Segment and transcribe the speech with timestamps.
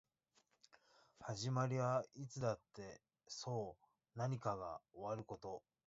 [1.19, 3.85] 始まりはいつだってそう
[4.17, 5.61] 何かが終わること